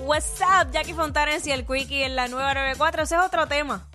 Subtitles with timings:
[0.00, 3.02] What's up, Jackie Fontanes y el Quickie en la nueva 94.
[3.02, 3.86] Ese es otro tema.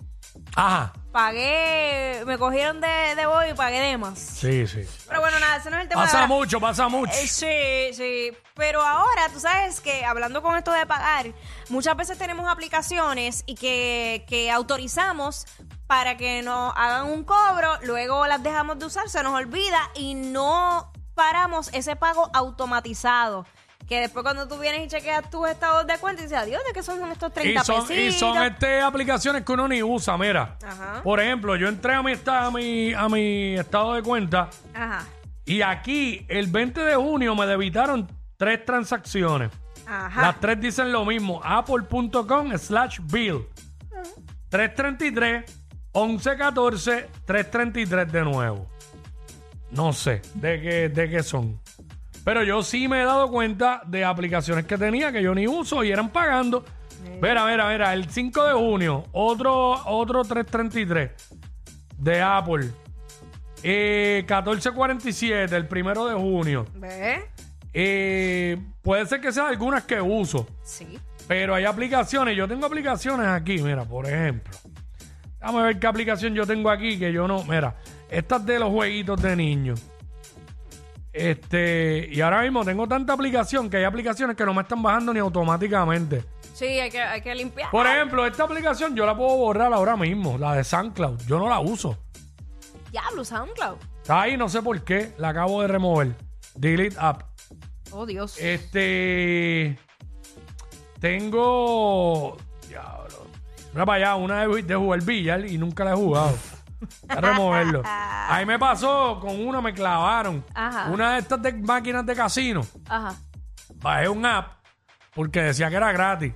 [0.54, 0.92] Ajá.
[1.12, 4.18] Pagué, me cogieron de, de boy y pagué de más.
[4.18, 4.82] Sí, sí.
[5.08, 6.02] Pero bueno, nada, ese no es el tema.
[6.02, 6.28] de Pasa ahora.
[6.28, 7.12] mucho, pasa mucho.
[7.12, 8.36] Eh, sí, sí.
[8.54, 11.32] Pero ahora, tú sabes que hablando con esto de pagar,
[11.70, 15.46] muchas veces tenemos aplicaciones y que, que autorizamos
[15.86, 20.14] para que nos hagan un cobro, luego las dejamos de usar, se nos olvida y
[20.14, 23.46] no paramos ese pago automatizado.
[23.86, 26.72] Que después cuando tú vienes y chequeas tus estados de cuenta y dices, adiós, ¿de
[26.72, 28.18] qué son estos 30 Y son, y pesitos?
[28.18, 30.56] son este, aplicaciones que uno ni usa, mira.
[30.66, 31.00] Ajá.
[31.04, 35.04] Por ejemplo, yo entré a mi, esta- a, mi, a mi estado de cuenta Ajá,
[35.44, 39.50] y aquí el 20 de junio me debitaron tres transacciones.
[39.86, 40.20] ajá.
[40.20, 41.40] Las tres dicen lo mismo.
[41.44, 43.46] Apple.com slash bill.
[44.48, 45.44] 333,
[45.94, 48.68] 1114, 333 de nuevo.
[49.70, 51.60] No sé de qué, de qué son.
[52.26, 55.84] Pero yo sí me he dado cuenta de aplicaciones que tenía que yo ni uso
[55.84, 56.64] y eran pagando.
[57.22, 61.12] Mira, mira, mira, el 5 de junio, otro, otro 333
[61.98, 62.66] de Apple.
[63.62, 66.66] Eh, 1447, el primero de junio.
[66.74, 67.20] ¿Ves?
[67.72, 70.98] Eh, puede ser que sean algunas que uso, Sí.
[71.28, 72.36] pero hay aplicaciones.
[72.36, 74.52] Yo tengo aplicaciones aquí, mira, por ejemplo.
[75.38, 77.44] Déjame ver qué aplicación yo tengo aquí que yo no.
[77.44, 77.76] Mira,
[78.10, 79.80] estas de los jueguitos de niños.
[81.16, 85.14] Este, y ahora mismo tengo tanta aplicación que hay aplicaciones que no me están bajando
[85.14, 86.24] ni automáticamente.
[86.52, 87.70] Sí, hay que, hay que limpiar.
[87.70, 91.22] Por ejemplo, esta aplicación yo la puedo borrar ahora mismo, la de SoundCloud.
[91.26, 91.96] Yo no la uso.
[92.90, 93.76] Diablo, SoundCloud.
[94.02, 96.14] Está ahí, no sé por qué, la acabo de remover.
[96.54, 97.22] Delete app.
[97.92, 98.38] Oh, Dios.
[98.38, 99.78] Este.
[101.00, 102.36] Tengo.
[102.68, 103.26] Diablo.
[103.72, 106.36] Mira para allá, una de, de jugar billar y nunca la he jugado.
[107.08, 107.82] A removerlo.
[108.28, 110.44] Ahí me pasó, con una me clavaron.
[110.54, 110.90] Ajá.
[110.90, 112.60] Una de estas de máquinas de casino.
[112.88, 113.14] Ajá.
[113.76, 114.52] Bajé un app
[115.14, 116.32] porque decía que era gratis.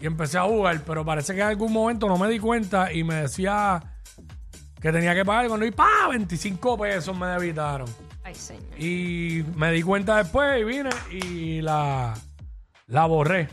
[0.00, 3.04] Y empecé a jugar, pero parece que en algún momento no me di cuenta y
[3.04, 3.80] me decía
[4.80, 5.46] que tenía que pagar.
[5.46, 7.88] Cuando y pa, 25 pesos me debitaron.
[8.24, 8.64] Ay, señor.
[8.78, 12.14] Y me di cuenta después y vine y la,
[12.88, 13.48] la borré.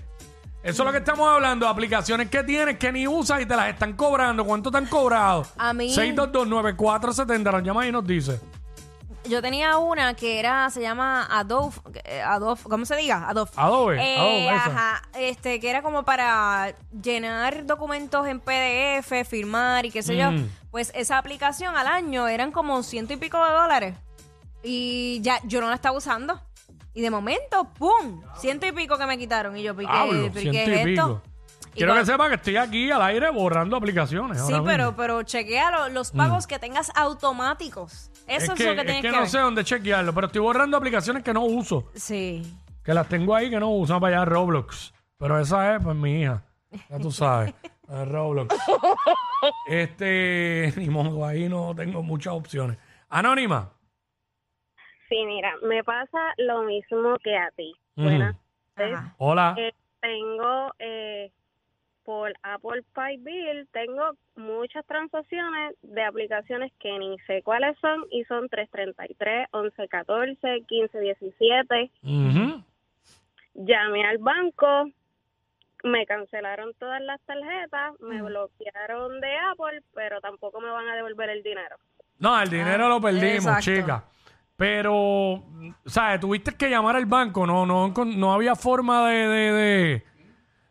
[0.61, 3.69] Eso es lo que estamos hablando, aplicaciones que tienes que ni usas y te las
[3.69, 4.43] están cobrando.
[4.43, 5.45] ¿Cuánto te han cobrado?
[5.57, 8.41] A mí- 6229470, nos llama y nos dice.
[9.25, 11.75] Yo tenía una que era, se llama Adobe,
[12.05, 13.27] eh, Adobe, ¿cómo se diga?
[13.29, 13.51] Adobe.
[13.55, 14.65] Adobe, Eh, Adobe, esa.
[14.65, 20.31] ajá, este, que era como para llenar documentos en PDF, firmar y qué sé yo.
[20.31, 20.49] Mm.
[20.71, 23.95] Pues esa aplicación al año eran como ciento y pico de dólares.
[24.63, 26.41] Y ya, yo no la estaba usando.
[26.99, 28.21] Y de momento, ¡pum!
[28.35, 29.55] Ciento y pico que me quitaron.
[29.55, 30.85] Y yo, ¿pero Hablo, qué, ciento es y esto?
[30.85, 31.21] pico.
[31.67, 34.37] Y Quiero que sepa que estoy aquí al aire borrando aplicaciones.
[34.45, 34.97] Sí, ahora pero, mismo.
[34.97, 38.11] pero chequea lo- los pagos que tengas automáticos.
[38.27, 39.29] Eso es, que, lo que es tienes que que, no ver.
[39.29, 41.85] sé dónde chequearlo, pero estoy borrando aplicaciones que no uso.
[41.95, 42.43] Sí.
[42.83, 44.93] Que las tengo ahí que no usan para allá Roblox.
[45.17, 46.43] Pero esa es, pues, mi hija.
[46.89, 47.53] Ya tú sabes.
[47.87, 48.53] la de Roblox.
[49.67, 52.77] Este, ni modo, ahí no tengo muchas opciones.
[53.07, 53.69] Anónima.
[55.09, 57.73] Sí, mira, me pasa lo mismo que a ti.
[57.97, 58.05] Ujú.
[58.07, 58.35] Buenas.
[58.75, 59.15] Ajá.
[59.17, 59.55] Hola.
[59.57, 61.31] Eh, tengo eh,
[62.05, 68.23] por Apple Pay Bill, tengo muchas transacciones de aplicaciones que ni sé cuáles son y
[68.25, 71.91] son 333, 1114, 1517.
[72.03, 72.63] Ujú.
[73.55, 74.89] Llamé al banco,
[75.83, 78.25] me cancelaron todas las tarjetas, me Mm.
[78.25, 81.75] bloquearon de Apple, pero tampoco me van a devolver el dinero.
[82.19, 83.61] No, el dinero Ah, lo perdimos, exacto.
[83.61, 84.03] chica.
[84.59, 85.41] Pero,
[85.85, 86.19] ¿sabes?
[86.19, 87.47] Tuviste que llamar al banco.
[87.47, 90.03] No, no, no había forma de, de, de,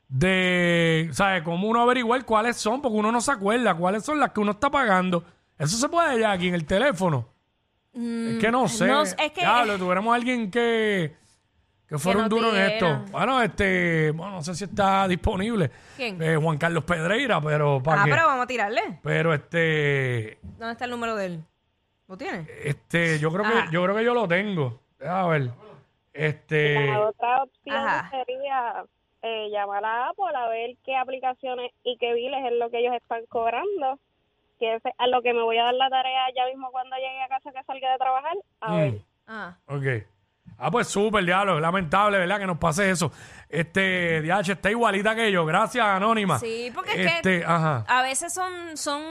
[0.08, 1.42] de, ¿sabes?
[1.42, 4.50] Cómo uno averiguar cuáles son, porque uno no se acuerda cuáles son las que uno
[4.52, 5.24] está pagando.
[5.58, 7.28] Eso se puede ya aquí en el teléfono.
[7.94, 8.84] es que no sé.
[8.84, 11.16] Mm, no sé, es que- Diablo, tuviéramos alguien que,
[11.88, 13.04] que fuera un duro en esto.
[13.10, 15.70] Bueno, este, bueno, no sé si está disponible.
[15.96, 16.22] ¿Quién?
[16.22, 18.10] Eh, Juan Carlos Pedreira, pero para Ah, qué.
[18.10, 19.00] pero vamos a tirarle.
[19.02, 21.44] Pero este, ¿Dónde está el número de él?
[22.08, 22.46] ¿Lo tiene?
[22.64, 23.66] este, yo creo Ajá.
[23.66, 24.80] que, yo creo que yo lo tengo.
[24.98, 25.50] Déjame ver.
[26.14, 28.10] Este, La otra opción Ajá.
[28.10, 28.84] sería
[29.22, 32.94] eh, llamar a Apple a ver qué aplicaciones y qué biles es lo que ellos
[32.94, 33.98] están cobrando.
[34.58, 37.22] Que es a lo que me voy a dar la tarea ya mismo cuando llegue
[37.22, 38.36] a casa que salga de trabajar.
[38.60, 38.94] A mm, ver.
[39.28, 39.56] Ah.
[39.66, 39.84] ok.
[40.56, 41.60] Ah, pues súper, diablo.
[41.60, 42.40] Lamentable, ¿verdad?
[42.40, 43.12] Que nos pase eso.
[43.48, 45.46] Este, DH está igualita que yo.
[45.46, 46.38] Gracias, Anónima.
[46.40, 47.84] Sí, porque es este, que ajá.
[47.86, 49.02] a veces son, son,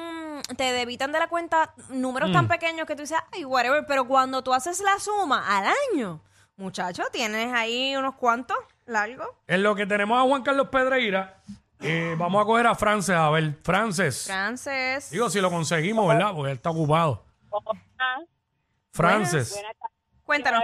[0.58, 2.34] te debitan de la cuenta números Mm.
[2.34, 6.22] tan pequeños que tú dices, ay, whatever, pero cuando tú haces la suma al año,
[6.56, 9.28] muchacho, tienes ahí unos cuantos largos.
[9.48, 11.42] En lo que tenemos a Juan Carlos Pedreira,
[11.82, 13.16] eh, vamos a coger a Frances.
[13.16, 14.26] A ver, Frances.
[14.26, 15.12] Frances.
[15.12, 16.34] Digo, si lo conseguimos, ¿verdad?
[16.34, 17.24] Porque él está ocupado.
[18.92, 19.64] Frances.
[20.24, 20.62] Cuéntanos.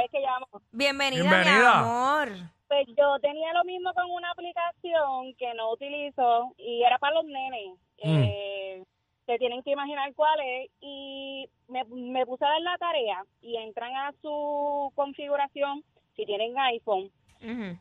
[0.72, 1.24] Bienvenida.
[1.24, 2.30] mi amor.
[2.68, 7.26] Pues yo tenía lo mismo con una aplicación que no utilizo y era para los
[7.26, 7.78] nenes.
[8.04, 8.24] Mm.
[8.24, 8.84] Eh,
[9.26, 10.70] se tienen que imaginar cuál es.
[10.82, 15.84] Y me, me puse a dar la tarea y entran a su configuración,
[16.16, 17.10] si tienen iPhone,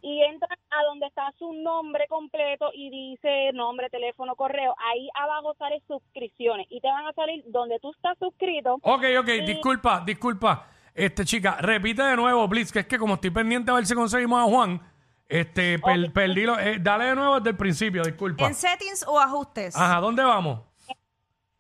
[0.02, 4.74] y entran a donde está su nombre completo y dice nombre, teléfono, correo.
[4.92, 8.74] Ahí abajo sale suscripciones y te van a salir donde tú estás suscrito.
[8.82, 10.66] Ok, ok, disculpa, disculpa.
[10.94, 13.94] Este, chica, repite de nuevo, please, que es que como estoy pendiente a ver si
[13.94, 14.80] conseguimos a Juan,
[15.28, 18.44] este, per- perdí lo- eh, dale de nuevo desde el principio, disculpa.
[18.46, 19.76] ¿En settings o ajustes?
[19.76, 20.60] Ajá, ¿dónde vamos?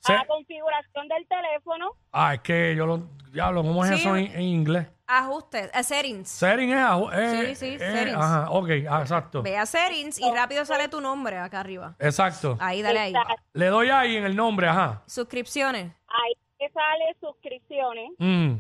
[0.02, 1.92] Se- A la configuración del teléfono.
[2.10, 2.98] Ah, es que yo lo,
[3.32, 4.00] diablo, ¿cómo es Sí.
[4.00, 4.88] eso en, en inglés?
[5.06, 6.28] Ajustes, eh, settings.
[6.28, 8.16] Setting es, aju- eh, Sí, sí, eh, settings.
[8.16, 9.42] Ajá, ok, ah, exacto.
[9.42, 11.94] Ve a settings y rápido sale tu nombre acá arriba.
[12.00, 12.56] Exacto.
[12.60, 13.12] Ahí, dale ahí.
[13.14, 13.42] Exacto.
[13.52, 15.02] Le doy ahí en el nombre, ajá.
[15.06, 15.92] Suscripciones.
[16.08, 18.54] Ahí te sale suscripciones Mm.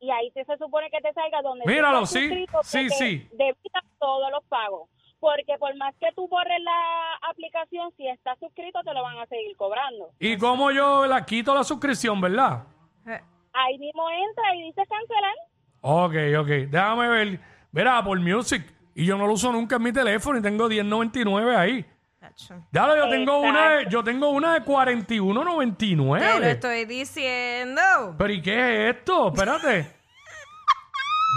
[0.00, 2.66] y ahí te, se supone que te salga donde tú Míralo, estás sí, suscrito, que
[2.66, 3.70] sí, te sí.
[3.98, 4.88] todos los pagos.
[5.20, 9.26] Porque por más que tú borres la aplicación, si estás suscrito te lo van a
[9.26, 10.10] seguir cobrando.
[10.18, 12.64] ¿Y cómo yo la quito la suscripción, verdad?
[13.06, 13.20] Eh,
[13.52, 15.34] Ahí mismo entra y dices cancelar.
[15.80, 16.70] Ok, ok.
[16.70, 17.40] Déjame ver.
[17.72, 18.62] Verá, Apple Music.
[18.94, 21.84] Y yo no lo uso nunca en mi teléfono y tengo 10.99 ahí.
[22.72, 23.38] Dale, yo tengo Exacto.
[23.40, 26.42] una de, yo tengo una de Te lo 41.99.
[26.44, 27.82] estoy diciendo.
[28.16, 29.28] Pero ¿y qué es esto?
[29.28, 29.86] Espérate.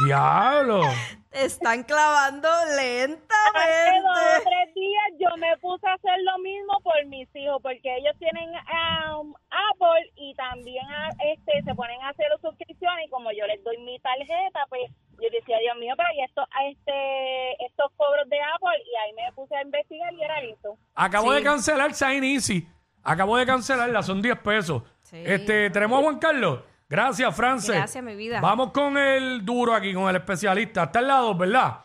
[0.06, 0.82] Diablo.
[1.30, 4.44] Te están clavando Hace dos o lentamente.
[4.44, 8.50] tres días yo me puse a hacer lo mismo por mis hijos, porque ellos tienen
[8.50, 13.64] um, Apple y también ah, este se ponen a hacer suscripciones y como yo les
[13.64, 14.90] doy mi tarjeta, pues
[15.22, 19.32] yo decía, Dios mío, pero y esto, este, estos cobros de Apple y ahí me
[19.34, 20.78] puse a investigar y era listo.
[20.96, 21.38] Acabo Sí.
[21.38, 22.68] de cancelar Sign Easy.
[23.04, 24.84] Acabo de cancelarla, son 10 pesos.
[25.04, 25.22] Sí.
[25.26, 26.62] Este, tenemos a Juan Carlos.
[26.90, 27.76] Gracias, Frances.
[27.76, 28.40] Gracias, mi vida.
[28.40, 30.84] Vamos con el duro aquí, con el especialista.
[30.84, 31.82] Está al lado, ¿verdad?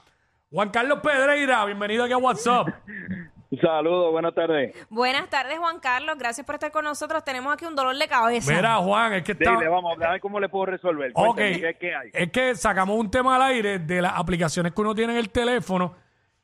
[0.51, 2.69] Juan Carlos Pedreira, bienvenido aquí a WhatsApp.
[3.61, 4.75] Saludos, buenas tardes.
[4.89, 6.17] Buenas tardes, Juan Carlos.
[6.19, 7.23] Gracias por estar con nosotros.
[7.25, 8.53] Tenemos aquí un dolor de cabeza.
[8.53, 9.51] Mira, Juan, es que está...
[9.53, 11.11] Dile, vamos a ver cómo le puedo resolver.
[11.15, 12.11] Ok, Cuéntame, ¿qué, qué hay?
[12.13, 15.31] es que sacamos un tema al aire de las aplicaciones que uno tiene en el
[15.31, 15.95] teléfono,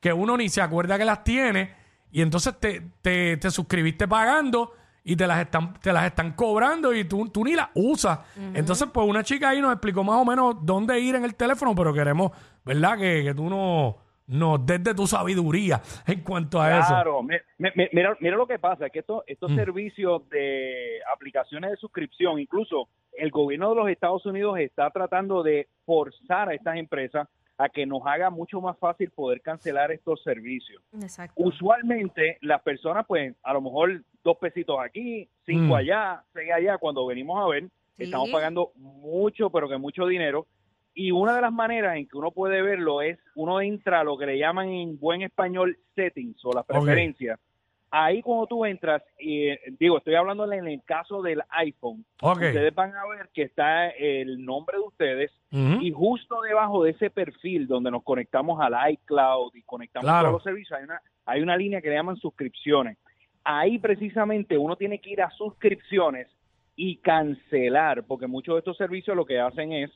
[0.00, 1.74] que uno ni se acuerda que las tiene,
[2.10, 6.94] y entonces te, te, te suscribiste pagando y te las están, te las están cobrando
[6.94, 8.20] y tú, tú ni las usas.
[8.54, 11.74] Entonces, pues una chica ahí nos explicó más o menos dónde ir en el teléfono,
[11.74, 12.32] pero queremos,
[12.64, 12.98] ¿verdad?
[12.98, 13.96] Que, que tú no
[14.26, 16.88] nos des de tu sabiduría en cuanto a eso.
[16.88, 19.32] Claro, me- me- me- mira, mira lo que pasa, que esto, Mm.
[19.32, 25.42] estos servicios de aplicaciones de suscripción, incluso el gobierno de los Estados Unidos está tratando
[25.42, 27.26] de forzar a estas empresas
[27.58, 30.80] a que nos haga mucho más fácil poder cancelar estos servicios.
[30.94, 31.34] Exacto.
[31.42, 35.76] Usualmente las personas, pues, a lo mejor dos pesitos aquí, cinco Mm.
[35.76, 37.64] allá, seis allá, cuando venimos a ver,
[37.96, 38.04] Sí.
[38.04, 40.46] estamos pagando mucho, pero que mucho dinero.
[40.94, 44.16] Y una de las maneras en que uno puede verlo es, uno entra a lo
[44.16, 47.40] que le llaman en buen español settings o las preferencias.
[47.90, 52.36] Ahí cuando tú entras, y eh, digo, estoy hablando en el caso del iPhone, Ok.
[52.42, 57.08] ustedes van a ver que está el nombre de ustedes y justo debajo de ese
[57.08, 60.28] perfil donde nos conectamos al iCloud y conectamos Claro.
[60.28, 62.98] todos los servicios, hay una, hay una línea que le llaman suscripciones.
[63.44, 66.28] Ahí precisamente uno tiene que ir a suscripciones
[66.76, 69.90] y cancelar, porque muchos de estos servicios lo que hacen es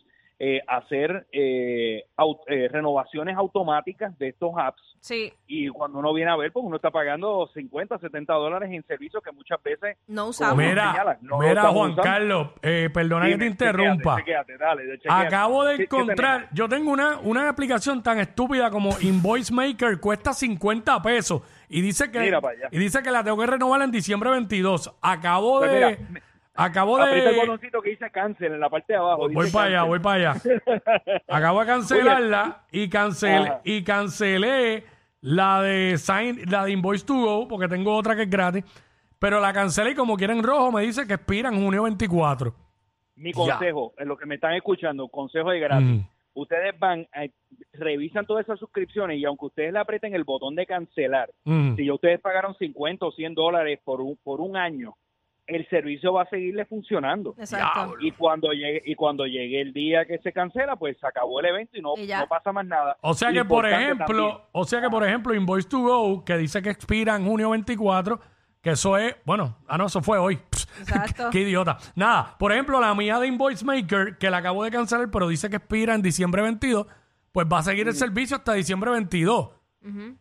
[0.44, 2.04] eh, hacer eh,
[2.48, 6.76] eh, renovaciones automáticas de estos apps Sí, y cuando uno viene a ver, pues uno
[6.76, 9.96] está pagando 50, 70 dólares en servicios que muchas veces...
[10.06, 10.56] no usamos.
[10.56, 12.02] Mira, Mira, señala, no lo mira estamos Juan usando.
[12.02, 14.16] Carlos, eh, perdona que te interrumpa.
[14.60, 14.98] dale.
[15.08, 19.98] Acabo de ¿Qué- qué encontrar, yo tengo una, una aplicación tan estúpida como Invoice Maker,
[19.98, 22.32] cuesta 50 pesos y dice que
[22.70, 24.94] y dice que la tengo que renovar en diciembre 22.
[25.02, 26.22] Acabo Pues de mira,
[26.54, 29.28] acabo Aprieta el de botoncito que dice cancel en la parte de abajo.
[29.30, 29.88] voy para allá, cancel.
[29.88, 30.42] voy para allá.
[31.28, 33.60] Acabo de cancelarla y cancelé Ajá.
[33.64, 34.84] y cancelé
[35.20, 38.64] la de Sign, la de Invoice to Go porque tengo otra que es gratis,
[39.18, 42.54] pero la cancelé y como quieren rojo me dice que expira en junio 24.
[43.16, 45.86] Mi consejo, en lo que me están escuchando, consejo de gratis.
[45.86, 46.00] Mm.
[46.34, 47.30] Ustedes van, eh,
[47.74, 51.76] revisan todas esas suscripciones y aunque ustedes le aprieten el botón de cancelar, Mm.
[51.76, 54.94] si ya ustedes pagaron 50 o 100 dólares por un, por un año,
[55.46, 57.34] el servicio va a seguirle funcionando.
[57.38, 57.94] Exacto.
[58.00, 61.46] Y cuando llegue y cuando llegue el día que se cancela, pues se acabó el
[61.46, 62.96] evento y no, Y no pasa más nada.
[63.02, 66.24] O sea Lo que por ejemplo, también- o sea que por ejemplo Invoice to Go
[66.24, 68.20] que dice que expira en junio 24,
[68.62, 70.38] que eso es, bueno, ah no, eso fue hoy.
[70.78, 71.28] Exacto.
[71.32, 71.76] Qué idiota.
[71.96, 75.50] Nada, por ejemplo, la mía de Invoice Maker que la acabo de cancelar, pero dice
[75.50, 76.86] que expira en diciembre 22,
[77.32, 77.88] pues va a seguir Mm.
[77.88, 79.50] el servicio hasta diciembre 22.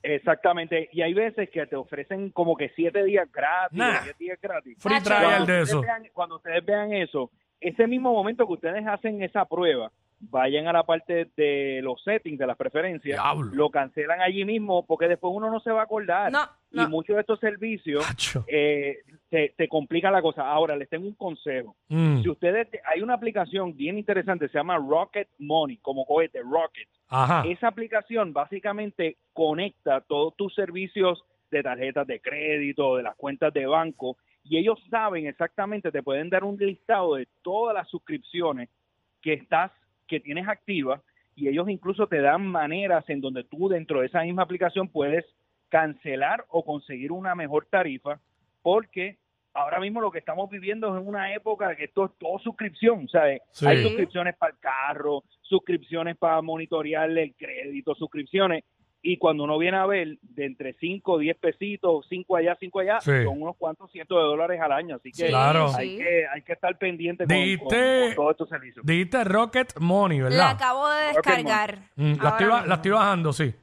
[0.03, 0.89] Exactamente.
[0.91, 4.03] Y hay veces que te ofrecen como que siete días gratis, Nah.
[4.03, 4.77] 10 días gratis.
[4.79, 5.05] Free Nacho.
[5.05, 5.81] trial Cuando de ustedes eso.
[5.81, 10.73] vean- cuando ustedes vean eso, ese mismo momento que ustedes hacen esa prueba, vayan a
[10.73, 13.51] la parte de los settings, de las preferencias, Diablo.
[13.53, 16.31] lo cancelan allí mismo porque después uno no se va a acordar.
[16.31, 16.41] No,
[16.71, 16.83] no.
[16.83, 18.03] Y muchos de estos servicios
[18.47, 18.99] eh,
[19.29, 20.49] te, te complican la cosa.
[20.49, 21.75] Ahora, les tengo un consejo.
[21.89, 26.87] Mm, Si ustedes, hay una aplicación bien interesante, se llama Rocket Money, como cohete, Rocket.
[27.09, 27.43] Ajá.
[27.47, 33.65] Esa aplicación básicamente conecta todos tus servicios de tarjetas de crédito, de las cuentas de
[33.65, 38.69] banco, y ellos saben exactamente, te pueden dar un listado de todas las suscripciones
[39.21, 39.71] que estás,
[40.07, 41.01] que tienes activas,
[41.35, 45.25] y ellos incluso te dan maneras en donde tú dentro de esa misma aplicación puedes
[45.71, 48.19] cancelar o conseguir una mejor tarifa,
[48.61, 49.17] porque
[49.53, 53.41] ahora mismo lo que estamos viviendo es una época que esto es todo suscripción, ¿sabes?
[53.51, 53.65] Sí.
[53.65, 58.63] Hay suscripciones para el carro, suscripciones para monitorearle el crédito, suscripciones,
[59.03, 63.01] y cuando uno viene a ver, de entre 5, 10 pesitos, 5 allá, 5 allá,
[63.01, 63.23] Sí.
[63.23, 65.71] son unos cuantos cientos de dólares al año, así que Claro.
[65.75, 68.85] hay, que hay que estar pendiente con, Dijiste- con- con todos estos servicios.
[68.85, 70.49] Dijiste Rocket Money, La ¿verdad?
[70.51, 71.79] acabo de descargar.
[71.95, 73.55] Mm, la, estoy, la estoy bajando, sí.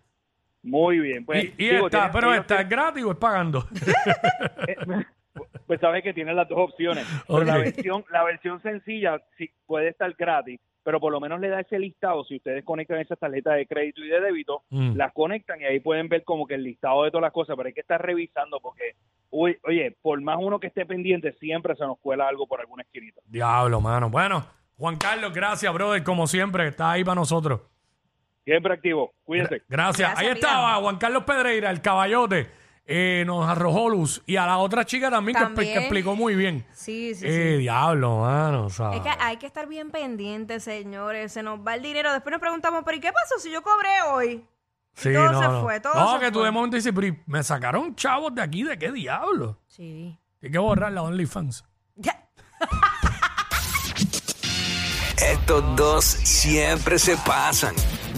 [0.62, 3.64] Muy bien, pues y y digo, esta, tienes- pero esta, ¿es gratis o es pagando?
[4.66, 5.06] tienen-
[5.66, 7.06] pues sabes que tienen las dos opciones.
[7.28, 11.48] Pero la versión, la versión sencilla sí puede estar gratis, pero por lo menos le
[11.48, 12.24] da ese listado.
[12.24, 14.96] Si ustedes conectan esas tarjetas de crédito y de débito, Mm.
[14.96, 17.66] las conectan y ahí pueden ver como que el listado de todas las cosas, pero
[17.68, 18.94] hay que estar revisando porque,
[19.30, 22.82] uy, oye, por más uno que esté pendiente, siempre se nos cuela algo por alguna
[22.82, 23.20] esquinita.
[23.26, 24.08] Diablo, mano.
[24.10, 24.46] Bueno,
[24.76, 27.60] Juan Carlos, gracias, brother, como siempre, está ahí para nosotros.
[28.48, 29.62] Siempre activo, cuídense.
[29.68, 30.08] Gracias.
[30.10, 32.50] Gracias, Ahí estaba Juan Carlos Pedreira, el caballote.
[32.90, 34.22] eh, nos arrojó luz.
[34.24, 35.72] Y a la otra chica también, que expli- También.
[35.74, 36.64] Que, explicó muy bien.
[36.72, 37.58] Sí, sí, eh, sí.
[37.58, 38.70] diablo, mano.
[38.70, 38.96] ¿sabes?
[38.96, 41.30] Es que hay que estar bien pendientes, señores.
[41.30, 42.10] Se nos va el dinero.
[42.14, 44.46] Después nos preguntamos, ¿pero y qué pasó si yo cobré hoy?
[44.94, 45.60] Sí, todo no, se no.
[45.62, 46.46] fue, todo No, se que tú fue.
[46.46, 49.58] de momento dices, pero ¿y me sacaron chavos de aquí, ¿de qué diablo?
[49.66, 50.18] Sí.
[50.42, 51.66] Hay que borrar la OnlyFans.
[51.96, 52.26] Ya.
[55.20, 57.74] Estos dos siempre se pasan.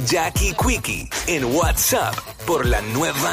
[0.07, 2.15] Jackie Quickie en WhatsApp
[2.47, 3.29] por la nueva